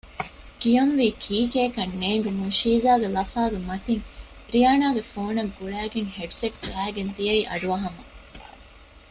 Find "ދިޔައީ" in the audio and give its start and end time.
7.15-7.41